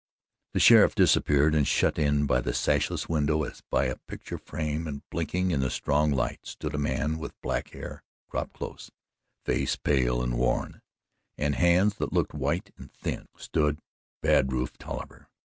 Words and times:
The 0.53 0.59
sheriff 0.59 0.95
disappeared, 0.95 1.53
and 1.53 1.67
shut 1.67 1.99
in 1.99 2.25
by 2.25 2.41
the 2.41 2.55
sashless 2.55 3.07
window 3.07 3.43
as 3.43 3.61
by 3.69 3.85
a 3.85 3.97
picture 4.07 4.39
frame 4.39 4.87
and 4.87 5.07
blinking 5.11 5.51
in 5.51 5.59
the 5.59 5.69
strong 5.69 6.09
light, 6.09 6.39
stood 6.41 6.73
a 6.73 6.79
man 6.79 7.19
with 7.19 7.39
black 7.41 7.69
hair, 7.69 8.01
cropped 8.27 8.53
close, 8.53 8.89
face 9.45 9.75
pale 9.75 10.23
and 10.23 10.39
worn, 10.39 10.81
and 11.37 11.53
hands 11.53 11.97
that 11.97 12.13
looked 12.13 12.33
white 12.33 12.73
and 12.79 12.91
thin 12.91 13.27
stood 13.37 13.77
bad 14.23 14.51
Rufe 14.51 14.75
Tolliver. 14.79 15.29